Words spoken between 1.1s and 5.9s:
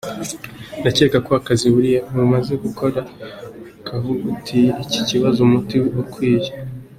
ko akazi Uburayi bumaze gukora kavugutiye iki kibazo umuti